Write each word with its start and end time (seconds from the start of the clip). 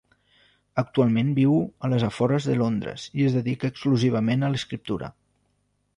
Actualment 0.81 1.29
viu 1.39 1.59
als 1.89 2.05
afores 2.09 2.47
de 2.53 2.57
Londres 2.63 3.05
i 3.21 3.27
es 3.27 3.37
dedica 3.41 3.73
exclusivament 3.75 4.45
a 4.45 4.51
l'escriptura. 4.55 5.15